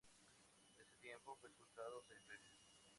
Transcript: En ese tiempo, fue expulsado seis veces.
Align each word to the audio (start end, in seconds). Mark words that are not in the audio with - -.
En 0.73 0.79
ese 0.81 0.97
tiempo, 0.99 1.35
fue 1.35 1.51
expulsado 1.51 2.01
seis 2.07 2.25
veces. 2.25 2.57